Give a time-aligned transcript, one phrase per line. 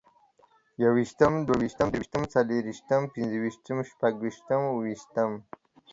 [0.83, 5.37] يوویشتم، دوويشتم، دريوشتم، څلورويشتم، پنځوويشتم، شپږويشتم، اوويشتمه